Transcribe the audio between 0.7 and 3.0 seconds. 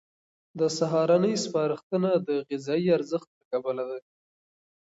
سهارنۍ سپارښتنه د غذایي